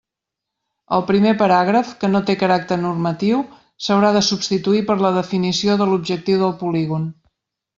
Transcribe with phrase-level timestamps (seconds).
[0.95, 3.43] El primer paràgraf, que no té caràcter normatiu,
[3.89, 7.07] s'haurà de substituir per la definició de l'objectiu del polígon.